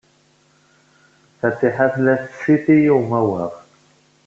Fatiḥa 1.39 1.87
tella 1.93 2.13
tettsiti 2.21 2.75
i 2.81 2.91
umawaɣ. 2.97 3.51